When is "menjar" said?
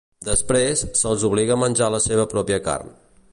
1.65-1.91